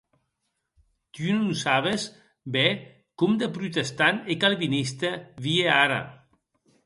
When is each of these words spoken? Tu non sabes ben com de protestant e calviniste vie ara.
Tu 1.17 1.25
non 1.37 1.49
sabes 1.63 2.01
ben 2.55 2.79
com 3.19 3.31
de 3.43 3.47
protestant 3.59 4.17
e 4.31 4.33
calviniste 4.43 5.11
vie 5.45 5.63
ara. 5.85 6.01